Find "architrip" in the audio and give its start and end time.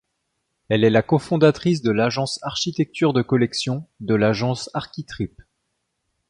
4.73-5.39